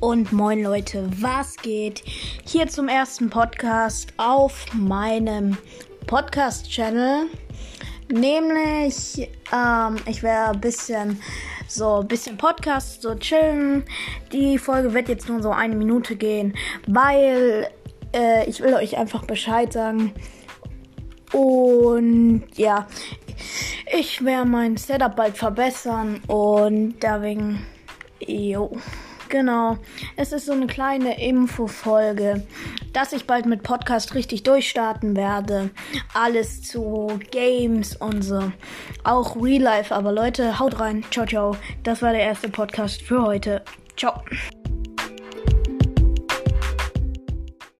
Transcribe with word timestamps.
Und 0.00 0.32
moin 0.32 0.62
Leute, 0.62 1.08
was 1.20 1.56
geht? 1.56 2.02
Hier 2.44 2.66
zum 2.66 2.88
ersten 2.88 3.30
Podcast 3.30 4.12
auf 4.16 4.66
meinem 4.74 5.56
Podcast-Channel. 6.06 7.26
Nämlich, 8.10 9.30
ähm, 9.52 9.96
ich 10.06 10.22
werde 10.22 10.52
ein 10.52 10.60
bisschen 10.60 11.20
so 11.68 12.00
ein 12.00 12.08
bisschen 12.08 12.36
Podcast, 12.36 13.02
so 13.02 13.14
chillen. 13.14 13.84
Die 14.32 14.58
Folge 14.58 14.92
wird 14.92 15.08
jetzt 15.08 15.28
nur 15.28 15.42
so 15.42 15.50
eine 15.50 15.74
Minute 15.74 16.16
gehen, 16.16 16.54
weil 16.86 17.68
äh, 18.14 18.48
ich 18.48 18.60
will 18.60 18.74
euch 18.74 18.96
einfach 18.96 19.24
Bescheid 19.24 19.72
sagen. 19.72 20.12
Und 21.32 22.44
ja, 22.54 22.86
ich 23.96 24.24
werde 24.24 24.48
mein 24.48 24.76
Setup 24.76 25.16
bald 25.16 25.36
verbessern 25.36 26.20
und 26.26 26.96
deswegen, 27.02 27.64
jo. 28.20 28.76
Genau. 29.34 29.78
Es 30.14 30.30
ist 30.30 30.46
so 30.46 30.52
eine 30.52 30.68
kleine 30.68 31.20
Infofolge, 31.20 32.46
dass 32.92 33.12
ich 33.12 33.26
bald 33.26 33.46
mit 33.46 33.64
Podcast 33.64 34.14
richtig 34.14 34.44
durchstarten 34.44 35.16
werde. 35.16 35.70
Alles 36.14 36.62
zu 36.62 37.18
Games 37.32 37.96
und 37.96 38.22
so. 38.22 38.52
Auch 39.02 39.34
Real 39.34 39.60
Life. 39.60 39.92
Aber 39.92 40.12
Leute, 40.12 40.60
haut 40.60 40.78
rein. 40.78 41.04
Ciao, 41.10 41.26
ciao. 41.26 41.56
Das 41.82 42.00
war 42.00 42.12
der 42.12 42.22
erste 42.22 42.48
Podcast 42.48 43.02
für 43.02 43.24
heute. 43.24 43.64
Ciao. 43.96 44.22